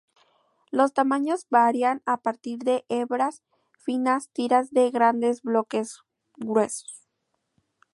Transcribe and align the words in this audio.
Los 0.71 0.93
tamaños 0.93 1.45
varían 1.51 2.01
a 2.07 2.17
partir 2.17 2.57
de 2.57 2.85
hebras 2.89 3.43
finas 3.77 4.29
tiras 4.31 4.71
de 4.71 4.89
grandes 4.89 5.43
bloques 5.43 5.99
gruesos. 6.37 7.07